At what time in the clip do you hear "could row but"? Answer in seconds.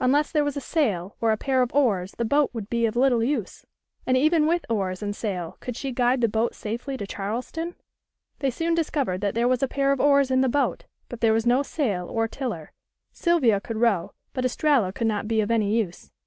13.62-14.44